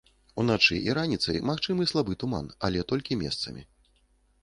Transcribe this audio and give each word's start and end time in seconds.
Уначы 0.43 0.77
і 0.87 0.95
раніцай 0.99 1.45
магчымы 1.51 1.89
слабы 1.93 2.19
туман, 2.25 2.51
але 2.71 2.79
толькі 2.93 3.23
месцамі. 3.25 3.63